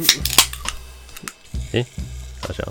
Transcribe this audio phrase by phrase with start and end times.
[1.72, 1.84] 哎，
[2.42, 2.66] 好像。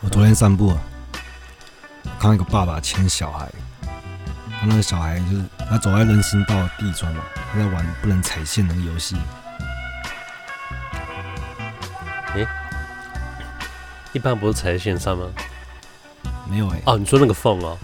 [0.00, 0.80] 我昨天散步啊，
[2.18, 3.48] 看到一个爸爸牵小孩，
[4.50, 9.16] 他那个小孩就是他走在人行道的地砖嘛，他在玩不能踩线的游戏。
[12.34, 12.46] 哎，
[14.12, 15.26] 一般不是踩在线上吗？
[16.48, 16.82] 没有哎、欸。
[16.86, 17.78] 哦，你说那个缝哦，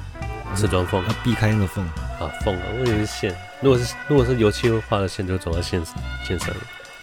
[0.54, 1.86] 瓷砖缝，要避开那个缝
[2.18, 3.34] 啊疯了，我以为是线。
[3.60, 5.82] 如果是如果是油漆画的线，就走到线
[6.24, 6.48] 线上。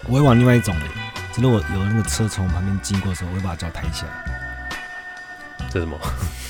[0.08, 0.86] 我会往另外一种的，
[1.32, 4.12] 真的，我有那个车从旁边经过的时候，我会把脚抬起来。
[5.70, 5.98] 这什么？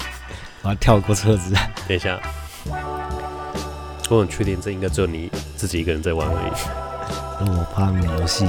[0.63, 1.53] 我要跳过车子。
[1.87, 2.19] 等一下，
[4.09, 6.51] 我很确定这应该只有你自己一个人在玩而已。
[7.45, 8.47] 我怕没有游戏。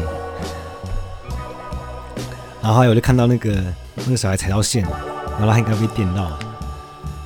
[2.62, 3.62] 然后还有就看到那个
[3.94, 4.82] 那个小孩踩到线，
[5.32, 6.38] 然后他应该被电到了，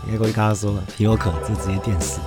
[0.07, 2.20] 应该过去跟他说皮洛可，就直接电死。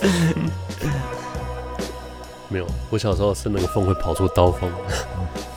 [2.48, 4.70] 没有，我小时候是那个风会跑出刀锋，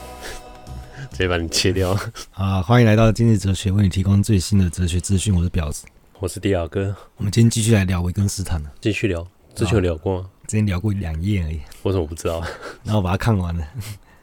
[1.12, 1.98] 直接把你切掉。
[2.34, 5.36] 啊，欢迎来到今日哲学，为你提供最新的哲学资讯。
[5.36, 5.86] 我是婊子，
[6.20, 6.96] 我是迪亚哥。
[7.18, 10.30] 我们今天继续来聊维根斯坦了，继续聊，之前有聊过吗？
[10.48, 11.60] 之前聊过两页而已。
[11.82, 12.42] 我怎么不知道？
[12.84, 13.66] 然后我把它看完了。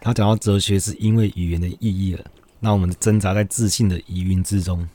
[0.00, 2.24] 他讲到哲学是因为语言的意义了，
[2.58, 4.86] 那我们挣扎在自信的疑云之中，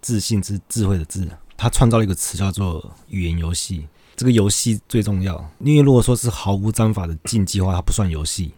[0.00, 1.26] 自信之智慧的智。
[1.56, 3.86] 他创造了一个词叫做语言游戏。
[4.16, 8.52] 这个游戏最重要，因为如果说是毫无章法的竞技的话，它不算游戏，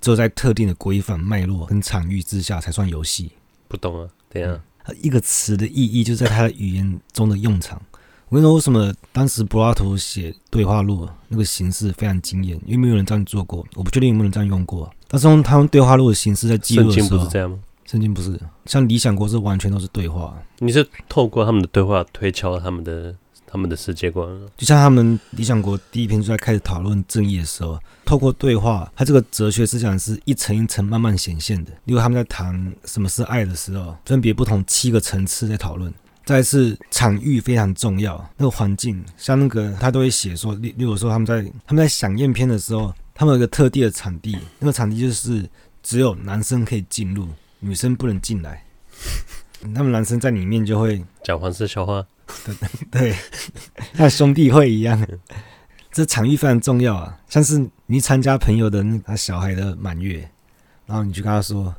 [0.00, 3.32] 只有在特定的规范、脉络跟场域之下才算游戏。
[3.68, 4.08] 不懂啊？
[4.30, 4.60] 对啊，
[5.00, 7.80] 一个词的意义就在它的语言中的用场。
[8.28, 12.58] 我跟你说，为什么当时柏拉图写对话录那个形式非常惊艳？
[12.64, 14.90] 因为没有人这样做过，我不确定有没有人这样用过。
[15.06, 17.58] 但是用他们对话录的形式在记录的时候，圣经不是这样吗？
[17.84, 20.34] 圣经不是，像理想国是完全都是对话。
[20.60, 23.14] 你是透过他们的对话推敲他们的
[23.52, 31.70] 他们的世界观，就像他们理想国第一篇就在开始讨论正义的时候，透过对话，他这个哲学思想是一层一层慢慢显现的。
[31.84, 35.92] 例如他们在谈什么是爱的时候，分别不同七个层次在讨论。
[36.24, 42.92] 再一次场域非常重要，那个环境，像那个他都会写说，例例如说他们在他们在想验片的时候。
[43.14, 45.46] 他们有一个特定的场地，那个场地就是
[45.82, 47.28] 只有男生可以进入，
[47.60, 48.64] 女生不能进来。
[49.74, 52.04] 他们男生在里面就会讲黄色笑话，
[52.44, 52.54] 对
[52.90, 53.16] 对，
[53.94, 55.06] 像兄弟会一样。
[55.90, 60.28] 这场域非常重要啊，像是你参加朋友的那个小孩的满月，
[60.86, 61.74] 然后你就跟他说，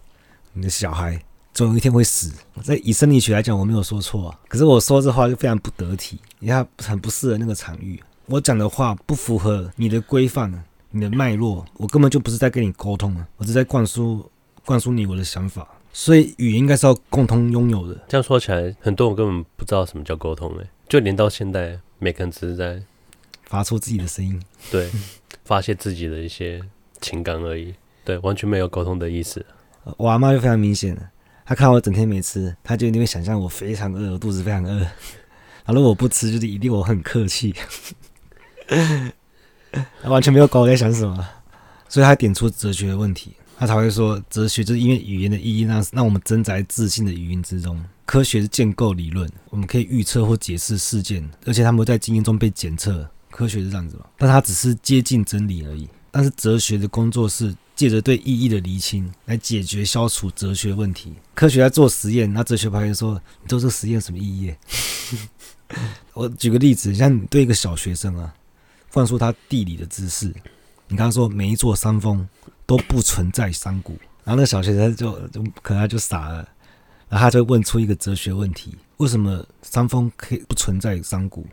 [0.53, 1.19] 你的小孩
[1.53, 2.31] 总有一天会死。
[2.63, 8.01] 在以生理学来讲，我没有说错啊，可是我说这话就非常不得体，因为他很不适合那个场域。
[8.27, 10.63] 我讲的话不符合你的规范。
[10.95, 14.29] 你的脉络，我根本就不是在跟你沟通啊，我是在灌输
[14.63, 15.67] 灌输你我的想法。
[15.93, 17.97] 所以语言应该是要共同拥有的。
[18.07, 22.81] 这样说起来，很多人根本不知道什么叫沟通诶，就连到现在，每个人只是在
[23.45, 24.89] 发出自己的声音，对，
[25.45, 26.59] 发泄自己的一些
[26.99, 29.45] 情感而已，对，完全没有沟通的意思。
[29.97, 31.11] 我阿妈就非常明显了，
[31.45, 34.79] 她看我整天没吃，她就一定会想象我非常饿，我肚子非常饿。
[34.79, 37.53] 然后如果我不吃，就是一定我很客气。
[40.01, 41.27] 她完全没有管我在想什么，
[41.87, 47.84] 所以她点出哲学的问题，他才会说哲学就是因为语言的意义让让我们挣扎在自信的语音之中。
[48.06, 53.09] 科学是建构理论，我们可以预测或解释事件，而且他们会在经验中被检测。
[53.30, 54.06] 科学是这样子嘛？
[54.18, 55.88] 但它只是接近真理而已。
[56.12, 61.14] 但是哲学的工作是借着对意义的厘清来解决、消除哲学问题。
[61.34, 64.53] 科学在做实验，那哲学派就说：“你做这个实验有什么意义？”
[66.14, 68.34] 我举个例子，像你对一个小学生啊。
[68.91, 70.31] 灌输他地理的知识，
[70.93, 72.23] 你刚刚说每一座山峰
[72.67, 73.93] 都不存在山谷，
[74.23, 76.47] 然后那个小学生就就可能他就傻了，
[77.09, 81.47] 然后他就问出一个哲学问题：为什么山峰可以不存在山谷？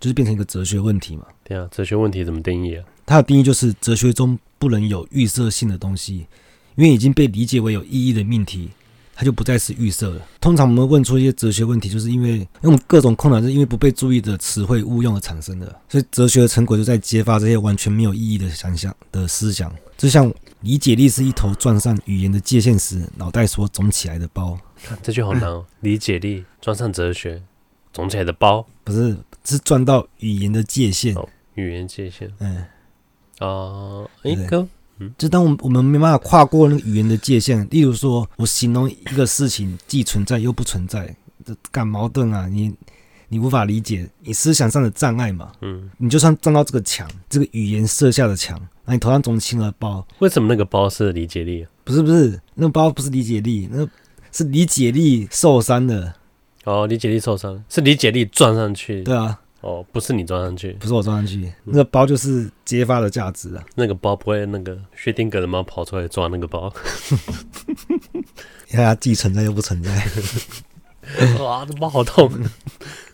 [0.00, 1.24] 就是变成一个哲学问题嘛？
[1.44, 2.84] 对啊，哲学问题怎么定义啊？
[3.06, 6.26] 它的定义就是哲学中不能有预设性的东西，
[6.74, 8.70] 因为已经被理解为有意义的命题。
[9.14, 10.20] 它就不再是预设了。
[10.40, 15.66] 通常我们问出一些哲学问题，就是因为用各种困难，是因为不被注意的词汇误用而产生的。
[15.88, 19.72] 所以哲学的成果就在揭发这些完全没有意义的想象的思想。
[19.96, 24.58] 就像理解力是一头撞上语言的界限时，脑袋所肿起来的包。
[25.02, 25.64] 这句好难哦。
[25.80, 27.42] 理解力撞上哲学，
[27.92, 31.14] 肿起来的包，不是，是撞到语言的界限。
[31.14, 32.32] 哦，语言界限。
[32.38, 32.64] 嗯。
[33.40, 34.66] 哦，哎哥。
[35.16, 41.14] 就当我们我们没办法跨过那个语言的界限，例如说我形容一个事情既存在又不存在，
[41.44, 42.46] 这干矛盾啊！
[42.48, 42.72] 你
[43.28, 45.52] 你无法理解，你思想上的障碍嘛。
[45.62, 50.06] 嗯，你就算撞到这个墙，这个语言设下的墙，那你头上肿起了包。
[50.18, 51.70] 为什么那个包是理解力啊？
[51.84, 53.88] 不是不是，那个包不是理解力，那
[54.30, 56.14] 是理解力受伤的。
[56.64, 59.02] 哦，理解力受伤是理解力撞上去。
[59.02, 63.64] 对啊，哦，不是你装上去，不是我装上去，那个包就是揭发的价值啊。
[63.74, 66.72] 那个包不会那个薛定谔的猫跑出来抓那个包，
[68.68, 70.06] 你看它既存在又不存在。
[71.40, 72.30] 哇，这包好痛！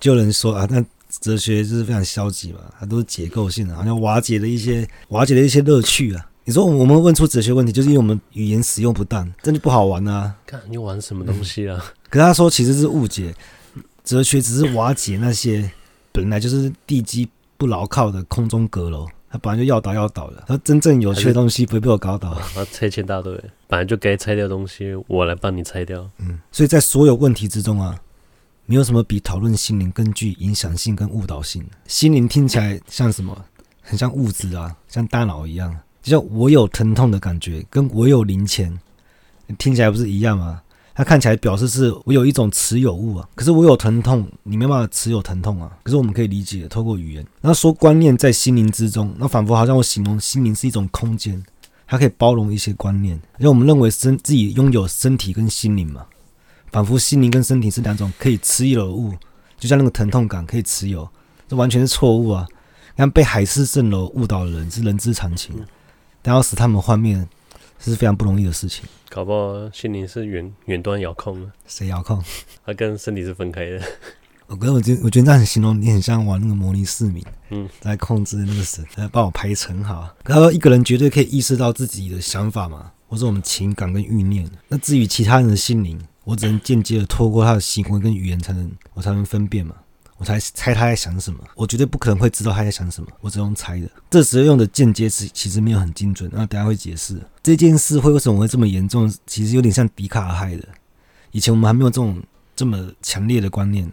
[0.00, 0.84] 就有人说啊，那
[1.20, 6.30] 哲学就是非常消极嘛，它都是结构性的，好像瓦解了一些瓦解了一些乐趣啊。
[6.44, 10.34] 你说我们问出哲学问题，就是因为我们语言使用不当，这就不好玩啊。
[10.46, 11.78] 看你玩什么东西啊？
[11.78, 13.34] 嗯、可是他说其实是误解，
[14.02, 15.70] 哲学只是瓦解那些
[16.18, 20.42] 本来就是地基不牢靠的空中阁楼，它本来就要倒要倒的。
[20.48, 22.36] 它真正有趣的东西不会被我搞倒。
[22.54, 23.32] 它拆迁大队
[23.68, 26.10] 本来就该拆掉的东西，我来帮你拆掉。
[26.18, 27.96] 嗯，所以在所有问题之中啊，
[28.66, 31.64] 没有什么比讨论心灵更具影响性跟误导性。
[31.86, 33.44] 心灵听起来像什么？
[33.80, 35.74] 很像物质啊，像大脑一样。
[36.02, 38.76] 就像我有疼痛的感觉，跟我有零钱，
[39.56, 40.60] 听起来不是一样吗？
[40.98, 45.70] 它看起来表示是我有一种持有物啊，可是我有疼痛，你没办法持有疼痛啊。
[45.84, 51.40] 可是我们可以理解，透过语言，那说观念在心灵之中，那仿佛好像我形容心灵是一种空间，
[51.86, 56.04] 它可以包容一些观念，因为我们认为身自己拥有身体跟心灵嘛，
[56.72, 59.14] 仿佛心灵跟身体是两种可以持有的物，
[59.56, 61.08] 就像那个疼痛感可以持有，
[61.46, 62.44] 这完全是错误啊！
[62.96, 65.54] 看被海市蜃楼误导的人是人之常情。
[66.20, 67.24] 但要使他们幻灭，
[67.78, 68.84] 是非常不容易的事情。
[69.08, 72.22] 搞不好心灵是远远端遥控的，谁遥控？
[72.64, 73.80] 它跟身体是分开的。
[74.48, 80.14] 我觉得，我觉得，我觉得这样形容你很像玩那个模拟市民，嗯，在控制那个神，来帮我排程好。
[80.24, 84.50] 他说一个人绝对可以意识到自己的想法嘛，或者我们情感跟欲念。
[84.68, 89.74] 那至于其他人的心灵，我只能间接的透过他的行为跟语言才能，我才能分辨嘛。
[90.18, 93.88] 我才猜他在想什么，我绝对不可能会知道他在想什么，我只用猜的。
[94.10, 100.64] 这时候用的间接词其实没有很精准，那等下会解释这件事会为什么会这么严重，其实有点像笛卡尔害的。
[101.30, 102.20] 以前我们还没有这种
[102.56, 103.88] 这么强烈的观念，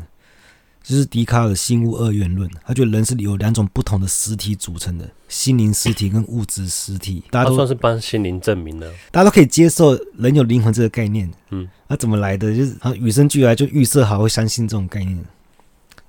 [0.81, 7.23] 就是笛卡尔的心物二元论，他觉得人是有两种不同的实体组成的，心灵实体跟物质实体。
[7.29, 11.31] 大家都算是帮心灵证明了，大家都可以接受人有灵魂这个概念。
[11.51, 12.55] 嗯，那怎么来的？
[12.55, 15.23] 就是啊，与生俱来就预设好会相信这种概念。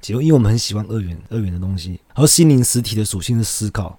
[0.00, 3.98] 结果因为我们很喜欢二元二元的东西，而心灵实体的属性是思考，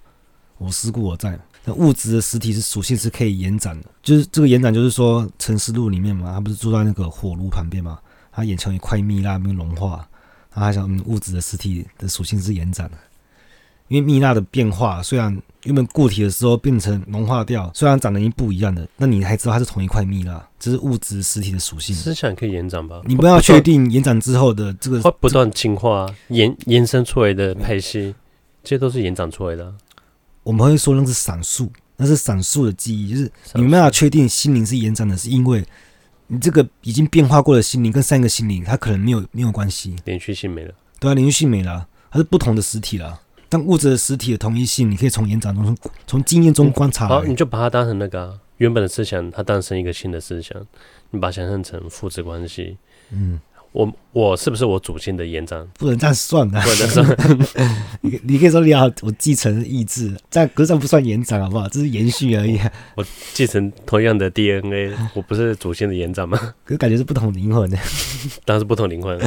[0.56, 1.38] 我思故我在。
[1.64, 7.98] 那物质的实体是属性是可以延展的，就是这个延展，就是说沉思录里面嘛，他不是住在那个火炉旁边嘛，
[8.32, 10.08] 他眼前一块蜜蜡没融化，
[10.54, 12.96] 然后他想，嗯，物质的实体的属性是延展的。
[13.88, 21.94] 因为蜜蜡的变化，虽然原本固体的时候变成融化掉，虽然长得已经不一样的，那你还知道它是同一块蜜蜡，这是物质实体的属性。
[21.94, 23.00] 思想可以延展吧？
[23.04, 28.14] 你不要确定延展之后的这个会不断进化、延延伸出来的派系，
[28.62, 29.74] 这些都是延展出来的。
[30.42, 35.64] 我们会说那是闪烁，那是闪烁的记忆，就是你没办法确定心灵是延展的，是因为
[36.26, 40.74] 你这个已经变化过的心灵跟上一个心灵，它可能没有没有关系，连续性没了。
[41.00, 43.20] 对啊，连续性没了，它是不同的实体了。
[43.48, 47.08] 但物质的实体的同一性，你可以从延展中、从从经验中观察、欸。
[47.08, 50.56] 好，你就把它当成那个、啊、原本的思想，它诞生一个新的思想，
[51.10, 52.76] 你把它想象成父子关系。
[53.10, 53.40] 嗯，
[53.72, 55.66] 我我是不是我祖先的延展？
[55.78, 57.78] 不能这样算的、啊，不能这样算。
[58.02, 61.66] 你你可以说你好我继承意志，这样格上不算延展，好不好？
[61.68, 62.60] 这是延续而已。
[62.96, 66.38] 我继承同样的 DNA，我不是祖先的延展吗？
[66.64, 67.78] 可是感觉是不同灵魂的，
[68.44, 69.18] 当然是不同灵魂。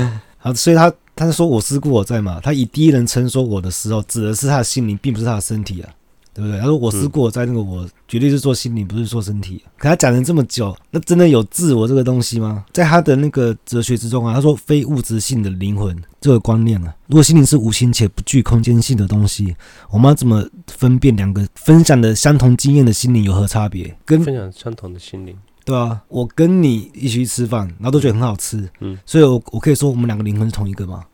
[0.43, 5.89] 好，所以他他说我思故我在嘛，他以第一人称说我的时候，指的是他的心灵，并不是他的身体啊，
[6.33, 6.59] 对不对？
[6.59, 9.63] 他说我思故我在，那个我绝对是说心灵，不是说身体。
[9.77, 12.66] 可他讲了这么久，那真的有自我这个东西吗？
[12.73, 19.56] 在他的那个哲学之中啊，他说非物质性的灵魂这个观念啊，如果心灵是无形且不具空间性的东西，
[19.92, 23.95] 我们要怎么分辨两个分享的相同经验的心灵有何差别？
[24.06, 25.37] 跟分享相同的心灵。
[25.71, 31.06] 对啊，我跟你一起去吃饭，然后都觉得很好吃，嗯，所以我我可以说我们两个灵魂是同一个吗？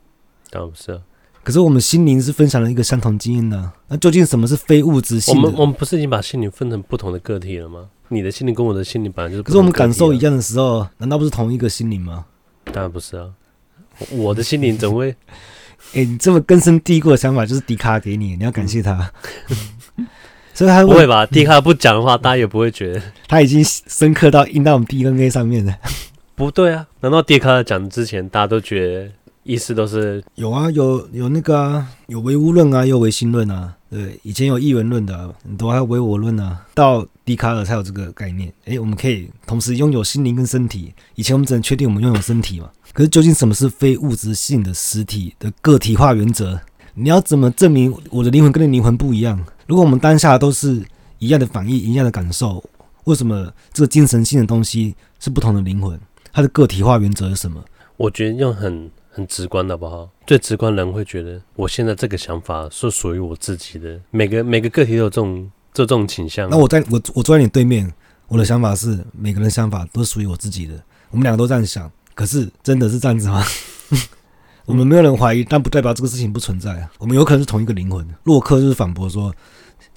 [0.50, 1.00] 当然不是啊。
[1.44, 5.36] 可是我们心灵是分享了一个相同经验的，那究竟什么是非物质性？
[5.36, 7.88] 我们我们不是已经把心灵分成不同的个体了吗？
[8.10, 9.44] 你的心灵跟我的心灵本来就是。
[9.44, 12.26] 可是我们感受一样的时候，难道不是同一个心灵吗？
[12.66, 13.30] 当然不是啊，
[14.12, 15.16] 我的心灵怎么会？
[15.94, 19.10] 哎、欸，你这么根深蒂固的想法就是迪卡尔给你，你要感谢他。
[20.58, 21.24] 所以他不会吧？
[21.28, 25.78] 笛卡尔不讲的话，大家也不会觉得他已经深刻到印到我们 DNA 上面了。
[26.34, 26.88] 不对啊？
[27.02, 29.12] 难道笛卡尔讲之前，大家都觉得
[29.44, 30.72] 意思都是有啊？
[30.72, 31.88] 有有那个啊？
[32.08, 33.76] 有唯物论啊，有唯心论啊？
[33.92, 36.66] 对，以前有异元论的、啊，很多还有唯我论啊。
[36.74, 38.50] 到笛卡尔才有这个概念。
[38.66, 40.92] 诶、欸，我们可以同时拥有心灵跟身体。
[41.14, 42.68] 以前我们只能确定我们拥有身体嘛？
[42.94, 46.60] 可是究竟什么是非物质性的实体的个体化原则？
[46.96, 49.40] 你要怎么证明我的灵魂跟你灵魂不一样？
[49.68, 50.82] 如果我们当下都是
[51.20, 52.64] 一样的反应、一样的感受，
[53.04, 56.00] 为什么这个精神性的东西是不同的灵魂？
[56.32, 57.64] 它的个体化原则是什么？
[57.98, 60.10] 我觉得用很很直观的好不好？
[60.26, 64.00] 最直观人会觉得，我现在这个想法是属于我自己的。
[64.12, 66.50] 每个每个个体都有这种这种倾向。
[66.50, 67.92] 那我在我我坐在你对面，
[68.28, 70.74] 我的想法是，每个人想法都是属于我自己的。
[71.12, 73.44] 我们两个都这样想，可是真的是这样子吗？
[74.66, 76.92] 我们没有人怀疑，但不代表这个事情不存在啊。
[77.00, 78.06] 我们有可能是同一个灵魂。
[78.26, 79.34] 洛克就是反驳说，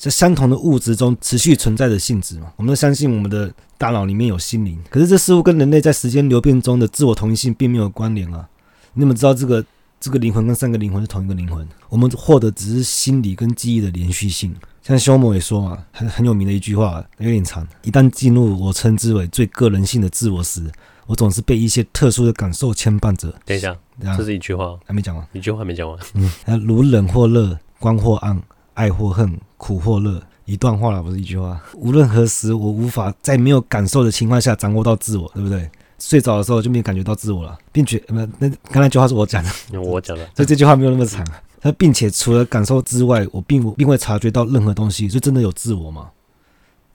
[0.00, 2.50] 在相同的物质中持续存在的性质嘛。
[2.56, 8.48] 我们都相信我们的大脑里面有心灵，可是这似乎跟人类在时间流变中的自我同一性并没有关联啊。
[8.94, 9.62] 你怎么知道这个
[10.00, 11.68] 这个灵魂跟三个灵魂是同一个灵魂？
[11.90, 14.54] 我们获得只是心理跟记忆的连续性。
[14.82, 17.68] 像休谟也说嘛，很很有名的一句话，有点长。
[17.82, 20.62] 一旦进入我称之为最个人性的自我时，
[21.06, 23.30] 我总是被一些特殊的感受牵绊着。
[23.44, 23.76] 等一下，
[24.16, 25.24] 这是一句话，还没讲完。
[25.32, 25.98] 一句话还没讲完。
[26.14, 26.30] 嗯，
[26.66, 28.42] 如冷或热，光或暗，
[28.80, 31.60] 爱或恨，苦或乐，一段话了，不是一句话。
[31.74, 35.70] 无论何时，我无法在没有感受的情况下掌握到自我，对不对？
[35.98, 39.50] 睡着的时候就没有感觉到自我了，并且那那刚才那句话是我讲的，
[39.82, 41.22] 我讲的， 所以这句话没有那么长。
[41.60, 46.08] 他并且除了感受之外，我并不并未察觉到任何东西，就真的有自我吗？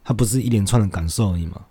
[0.03, 1.61] 它不是一连串的感受而已吗？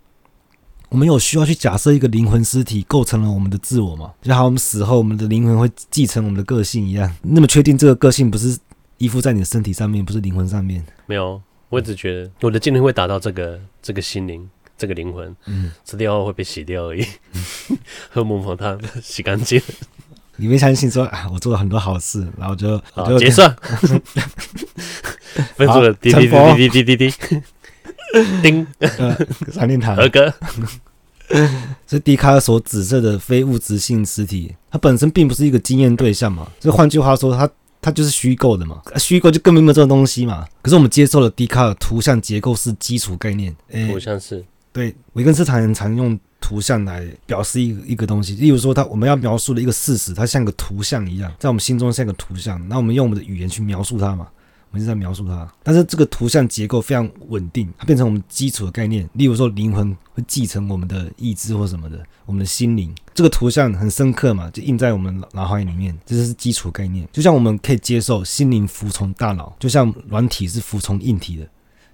[0.91, 4.13] 我们有需要去假设一个灵魂尸体构成了我们的自我吗？
[4.23, 7.13] 就好像我们死后，我们的灵魂会继承我们的个性一样。
[7.23, 8.57] 那么确定这个个性不是
[9.05, 10.83] 依附在你的身体上面，不是灵魂上面？
[11.05, 17.05] 没有，我只觉得我的精灵会打到这个这个心灵，这个灵魂，嗯，吃掉后会被洗掉而已，
[18.09, 19.61] 喝孟婆汤洗干净。
[20.37, 23.55] 你没相信说啊，我做了很多好事，然后就好就结算，
[25.55, 27.15] 分数了滴滴滴滴滴滴滴。
[28.43, 28.67] 丁，
[29.53, 30.33] 三天堂，二哥，
[31.85, 36.49] 这笛卡尔所指涉的非物质性实体，它本身并不是一个经验对象嘛。
[36.61, 37.51] 所以换句话说，它
[37.85, 38.81] 它就是虚构的嘛。
[38.97, 40.47] 虚构就根本没有这种东西嘛。
[40.63, 44.43] 可是我们接受了笛卡尔图像结构是基础概念，欸、图像是。
[44.73, 48.35] 对，维根斯坦人常用图像来表示一个一个东西。
[48.37, 52.61] 例如说，他我们要描述的一个事实，它像个图像一样，在我们心中像个图像。
[52.69, 54.27] 那我们用我们的语言去描述它嘛。
[54.75, 59.09] 我们是在描述它，但是这个图像结构非常稳定，它变成我们基础的概念。
[59.13, 62.93] 例如说，灵魂会继承我们的意志或什么的，我们的心灵。
[63.15, 67.09] 这个图像很深刻嘛，就印在我们脑海里面，这就是基础概念。
[67.13, 71.47] 就像我们可以接受心灵服从大脑，就像软体是服从硬体的，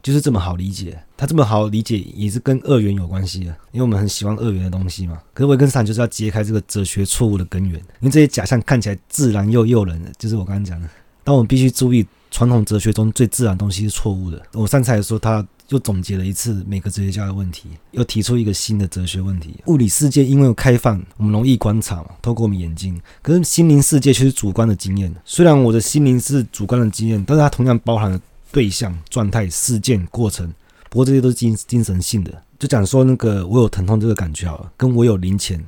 [0.03, 0.99] 就是这么好理解。
[1.19, 5.21] 它这么好理解，也是跟二元有关系的，因为我们很喜欢二元的东西嘛。
[5.35, 10.89] 可是维根斯坦就是要揭开这个哲学错误的根源，因为这些假象看起来自然又诱人，就是我刚刚讲的。
[11.23, 12.07] 但我们必须注意。
[12.31, 14.41] 传统哲学中最自然的东西是错误的。
[14.53, 19.57] 我上次还说，他又总结了一次每个哲学家的问题，又提出一个新的哲学问题。
[19.67, 23.01] 物理世界因为有开放，我们容易观察嘛，透过我们眼睛。
[23.23, 25.15] 可是心灵世界却是主观的经验。
[25.25, 28.21] 虽然我的心灵是主观的经验，但是它同样包含了
[28.51, 30.53] 对象、状态、事件、过程。
[30.89, 32.43] 不过这些都是精精神性的。
[32.59, 35.65] 就讲说那个我有疼痛这个感觉好了，跟我有零钱。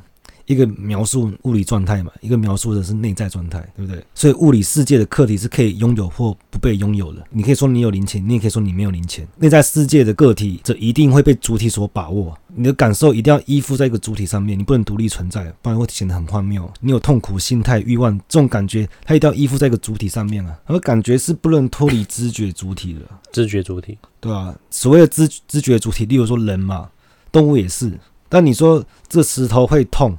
[0.53, 4.05] 一个描述物理状态嘛，一个描述的是内在状态，对不对？
[4.15, 7.25] 所以物理世界的客体是可以拥有或不被拥有的。
[7.31, 9.27] 你可以说你有零钱，你也可以说你没有零钱。
[9.39, 12.37] 内在世界的个体则一定会被主体所把握。
[12.55, 16.71] 你的感受一定要依附在一个主体上面，你不能独立存在，不然会显得很荒谬。
[16.81, 20.59] 你有痛苦、心态、欲望这种感觉，它一定要依附在一个主体上面啊。
[20.67, 23.01] 而感觉是不能脱离知觉主体的，
[23.33, 24.55] 知觉主体，对吧？
[24.71, 26.91] 所谓的知知觉主体，例如说人嘛，
[27.31, 27.99] 动物也是。
[28.29, 30.17] 但你说这石头会痛？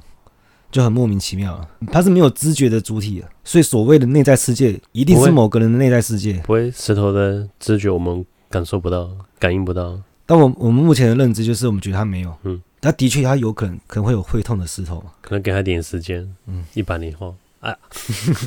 [0.74, 6.32] 就很莫名其妙了，它是没有知觉的主体，所以所谓的内在世界一定是某个人的内在世界。
[6.44, 9.96] 不会，石头的知觉我们感受不到，感应不到。
[10.26, 12.36] 但我我们目前的认知就是，我们觉得它没有。
[12.42, 16.28] 嗯，它的确，它有可能可能会有会痛的石头，可能给他点时间。
[16.48, 17.72] 嗯，一百年后，啊，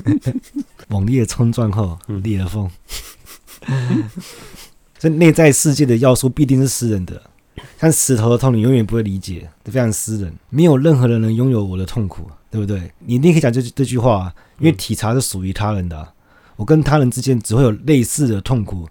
[0.89, 2.69] 猛烈冲撞后裂了缝。
[4.99, 7.21] 这 内在世界的要素必定是私人的。
[7.79, 10.33] 像石头的痛，你永远不会理解，非常私人。
[10.49, 12.91] 没有任何人能拥有我的痛苦，对不对？
[12.99, 16.11] 你一定可以讲这这句话，因为体察是属于他人的啊。
[16.55, 18.87] 我跟他人之间只会有类似的痛苦，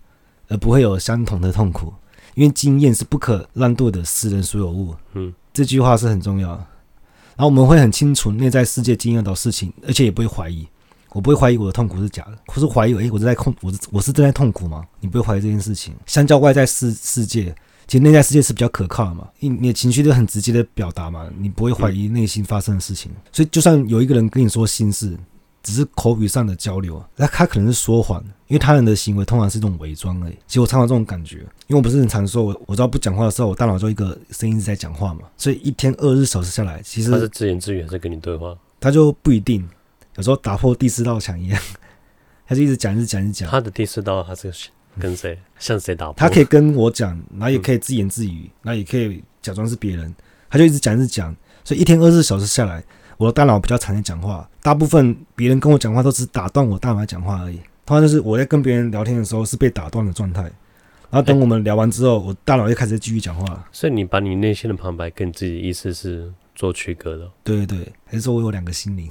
[0.47, 1.93] 而不会有相同的痛苦，
[2.37, 4.95] 因为经验是不可让渡的私人所有物。
[5.14, 6.50] 嗯，这句话是很重要。
[6.50, 10.64] 然后我们会很清楚内在世界经验到事情，而且也不会怀疑。
[11.11, 14.85] 我不会怀疑我的痛苦是假的，或是怀疑诶，我是在痛，我是我是正在痛苦吗？
[15.00, 15.93] 你不会怀疑这件事情。
[16.07, 17.52] 相较外在世世界。
[17.87, 25.16] 其实内在世界是比较可靠的嘛，你你的情绪都很直接的表达嘛，你不会怀疑内心发生的事情，所以就算有一个人跟你说心事，
[25.62, 30.33] 只是口语上的交流，那他可能是说谎，因为他人的行为通常是一种伪装而已。
[30.47, 31.38] 其实我常常这种感觉，
[31.69, 38.57] 因为我不是很常说，我我知道不讲话的时候，我大脑就一个声音在讲话嘛，所以一天二十四小时下来，其实他是自言自语还是跟你对话？
[38.81, 39.69] 他就不一定，
[40.16, 41.62] 有时候打破第四道墙一样，
[42.49, 43.49] 他就一直讲，一直讲，一直讲。
[43.49, 44.52] 他的第四道，他是。
[45.00, 45.38] 跟谁？
[45.59, 46.12] 向谁打？
[46.12, 50.15] 他可以跟我讲，然后也可以自言自语，然后也可以假装是别人。
[50.49, 51.35] 他就一直讲，一直讲。
[51.65, 52.83] 所以一天二十四小时下来，
[53.17, 57.57] 我的大脑比较常在讲话，大部分别人跟我讲话都只是打断我大脑来讲话而已。
[57.85, 63.69] 通常就是我在跟别人聊天的时候是被打断的状态，然后等我们聊完之后，我大脑又开始继续讲话。
[63.73, 67.31] 所以你把你内心的旁白跟你自己的意思是做区隔的。
[67.43, 69.09] 对对对，还是说我有两个心灵？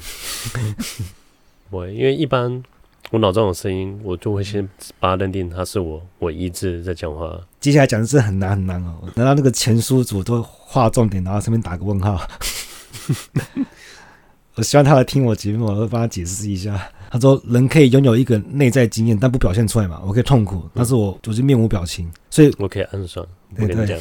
[1.70, 2.63] 不会，因为一般
[3.12, 4.67] 我脑中有声音，我就会先
[5.00, 7.39] 把它认定它是我，我一直在讲话。
[7.59, 12.19] 接下来讲的是很难很难哦，难道那个前书主都画重点，然后上面打个问号？
[14.55, 16.89] 我希望他来听我节目，我会帮他解释一下。
[17.12, 20.01] 他说：“人可以拥有一个内在经验，但不表现出来嘛。
[20.05, 23.25] 我可以痛苦，但是我就是面无表情，所以我可以暗爽。
[23.57, 23.97] 我跟你讲，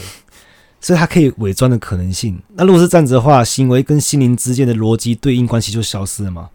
[0.81, 2.41] 所以他可以伪装的可能性。
[2.55, 6.49] 那如果是这样子的话，行为跟心灵之间的逻辑对应关系就消失了嘛？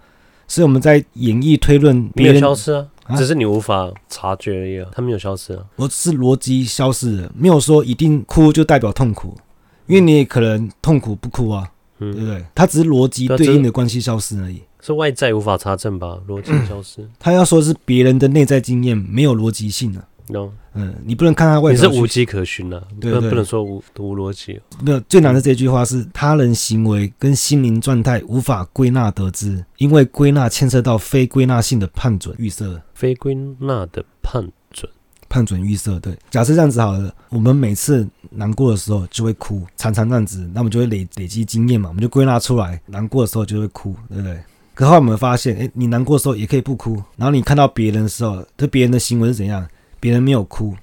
[0.49, 4.89] 所以我们在演绎推论，没有消失啊，啊只是你无法察觉而已啊。
[4.91, 9.37] 他没有消失啊，我是逻辑消失了，没有说一定哭就代表痛苦，
[9.85, 12.43] 因为你也可能痛苦不哭啊，嗯、对不对？
[12.55, 16.17] 它只是逻辑对应的关系消失而已。”是外在无法查证吧？
[16.27, 17.01] 逻辑消失。
[17.01, 20.03] 嗯、他要说是别人的内在经验没有逻辑性啊。
[20.31, 21.71] No，嗯，你不能看他外。
[21.71, 24.61] 你是无迹可循啊，对对对，不能说无无逻辑。
[24.83, 32.79] 没有最难的这句话是：他人行为跟心灵状态无法归纳得知，因为归纳牵涉到非归纳性的判准预设。
[32.93, 34.87] 非归纳的判准，
[35.27, 35.99] 判准预设。
[35.99, 44.39] 对，假设这样子好了，我们每次难过的时候就会哭，常常这样子，那我们就会累累积经验嘛，我们就归纳出来，难过的时候就会哭，对不对？
[44.75, 46.93] 可后来我们发现，哎，你难过的时候也可以不哭。
[47.17, 49.67] 然后你看到别人的时候，这别人的行为是怎样？
[49.99, 50.75] 别人没有哭，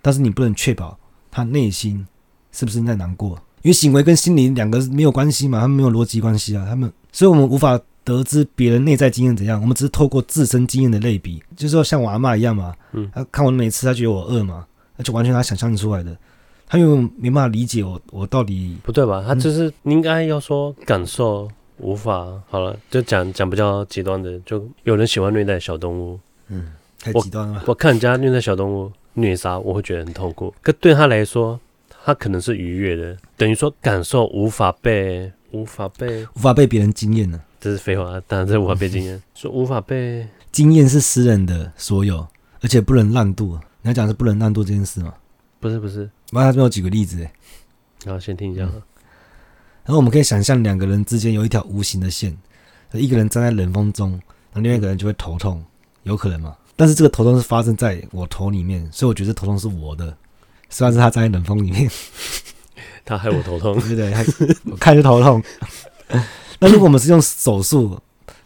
[0.00, 0.98] 但是你不能确保
[1.30, 2.06] 他内心
[2.50, 3.30] 是不是在难过，
[3.62, 6.64] 因为行为跟心理两个没有关系嘛，他们没有逻辑关系啊。
[6.66, 9.60] 他们，所以我们无法得知别人内在经验怎样。
[9.60, 16.16] 我们只是透过自身经验的类比，就是说像我阿妈一样嘛，嗯，他看我每次，他觉得我饿嘛，那就完全他想象出来的，
[16.66, 19.24] 他又没办法理解我，我到底不对吧？
[19.26, 21.50] 他就是应该要说感受。
[21.78, 26.70] 无法好了，就讲讲比较极端的，就有人喜欢虐待小动物，嗯，
[27.02, 27.60] 太极端了。
[27.66, 30.54] 我，我看人家虐待小动物虐杀，我会觉得很痛苦。
[30.62, 31.60] 可对他来说，
[32.04, 37.38] 他可能是愉悦的，等于说感受无法被无法被无法被别人经验呢？
[37.60, 39.20] 这是废话，当然这无法被经验。
[39.34, 42.26] 说无法被经验是私人的所有，
[42.62, 43.58] 而且不能滥度。
[43.82, 45.12] 你要讲是不能滥度这件事吗？
[45.60, 47.32] 不是不是，我他这边有举个例子哎，
[48.06, 48.62] 好，先听一下。
[48.64, 48.82] 嗯
[49.84, 52.38] 然后我们可以想象两个人之间有一条无形的线，
[52.92, 55.60] 一个人站在冷风中，那另外一个人就会头痛，
[56.04, 56.56] 有可能吗？
[56.76, 60.16] 但是这个头痛是发生在我头里面，所以我觉得头痛是我的，
[60.68, 61.90] 虽然是他站在冷风里面，
[63.04, 64.12] 他害我头痛， 对不对？
[64.70, 65.42] 我看着头痛。
[66.58, 67.98] 那如果我们是用手术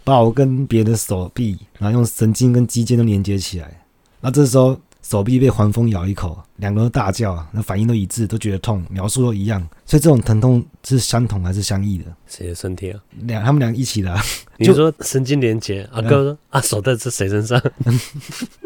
[0.04, 3.82] 把我跟别人的手臂，然后用神经跟肌腱都连接起来，
[4.20, 4.78] 那这时候。
[5.08, 12.06] 手臂被黄蜂咬一口，两个人都大叫，那反应都一致，都觉得痛，描述都一样，所以这种疼痛是相同还是相异的？
[12.26, 12.98] 谁的身体啊？
[13.20, 14.20] 两，他们俩一起的、啊。
[14.58, 17.62] 你说神经连接，阿、啊、哥啊，手在是谁身上？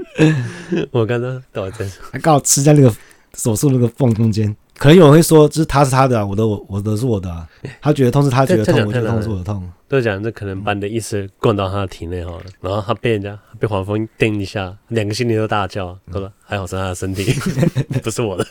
[0.90, 2.90] 我刚刚倒在，还刚好吃在那个
[3.34, 4.56] 手术那个缝中间。
[4.80, 7.46] 可能有人会说，就是他是他的、啊，我的我我的是我的、啊。
[7.82, 9.70] 他觉得痛是他觉得痛，我觉得痛是我的痛。
[9.86, 17.30] 都讲这可能把你的意识灌到他的体内好了，然后他被人家被黄蜂叮一下，两个心里都大叫，他说还好是他的身体，
[18.02, 18.46] 不是我的，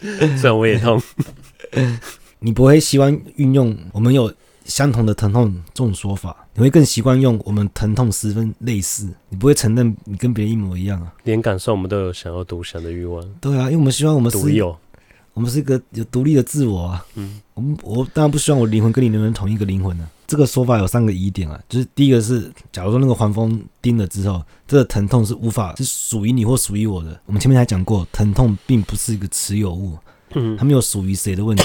[0.40, 0.98] 虽然我也痛。
[2.38, 4.32] 你不会习惯运用我们有
[4.64, 11.12] 相同的疼痛这种说法，你会更习惯用我们疼痛十分类似，你不会承认你跟别人一模一样啊。
[11.24, 13.22] 连感受我们都有想要独享的欲望。
[13.38, 14.74] 对啊，因为我们希望我们独有。
[15.34, 20.06] 我们是一个有独立的自我啊，嗯，我们我当然不希望我灵魂跟你能不能同一个灵魂呢、啊？
[20.26, 27.20] 这个说法有三个疑点啊，就是第一个是，假如说那个黄蜂叮了之后，这个疼痛是无法是属于你或属于我的。
[27.26, 29.98] 我们前面还讲过，疼痛并不是一个持有物，
[30.34, 31.64] 嗯，它没有属于谁的问题。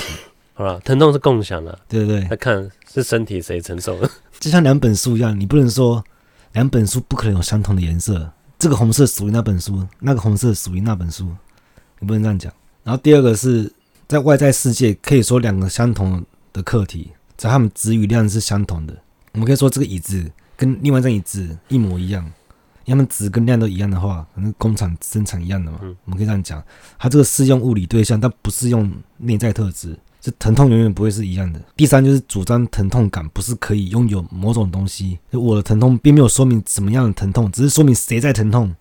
[0.56, 2.22] 好了，疼痛是共享的，对不对？
[2.22, 6.04] 来看是身体谁承受的，就像两本书一样，你不能说
[6.54, 11.30] 两本书不可能有相同的颜色，这个红色属于那本书，那个红色属于那本书，
[12.00, 12.52] 你不能这样讲。
[12.90, 13.72] 然后第二个是
[14.08, 18.98] 在外在世界，可以说两个相同的课题，在他们质与量是相同的。
[19.34, 20.26] 我们可以说这个椅子
[20.58, 22.26] 跟另外一张椅子一模一样，
[22.86, 25.78] 因为它们质跟量都一样的话，可能工厂生产一样的嘛。
[25.82, 26.64] 我们可以这样讲，
[26.98, 29.96] 它这个适用物理对象，但不适用内在特质。
[30.20, 31.62] 这疼痛永远不会是一样的。
[31.76, 38.76] 第三就是主张疼痛感不是可以拥有某种东西，就我的疼痛并没有说明什么样的疼痛，只是说明谁在疼痛。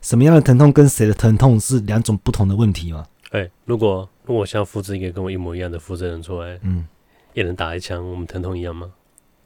[0.00, 3.04] 什么样的疼痛跟谁的疼痛是两种不同的问题吗？
[3.32, 6.86] 哎、欸，如果如果像复制一个跟我一模一样的复制人出来，嗯，
[7.34, 8.92] 一人打一枪，我们疼痛一样吗？